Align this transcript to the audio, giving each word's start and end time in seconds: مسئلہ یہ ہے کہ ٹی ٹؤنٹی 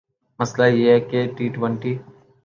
مسئلہ 0.39 0.65
یہ 0.77 0.89
ہے 0.91 0.99
کہ 1.09 1.19
ٹی 1.35 1.45
ٹؤنٹی 1.55 1.93